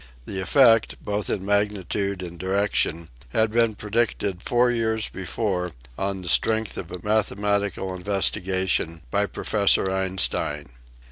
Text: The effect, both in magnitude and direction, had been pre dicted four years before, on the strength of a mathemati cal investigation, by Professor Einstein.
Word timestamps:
The 0.25 0.39
effect, 0.39 0.95
both 1.03 1.29
in 1.29 1.45
magnitude 1.45 2.23
and 2.23 2.39
direction, 2.39 3.09
had 3.29 3.51
been 3.51 3.75
pre 3.75 3.91
dicted 3.91 4.41
four 4.41 4.71
years 4.71 5.09
before, 5.09 5.73
on 5.95 6.23
the 6.23 6.27
strength 6.27 6.75
of 6.75 6.89
a 6.91 6.97
mathemati 7.03 7.69
cal 7.75 7.93
investigation, 7.93 9.03
by 9.11 9.27
Professor 9.27 9.91
Einstein. 9.91 10.69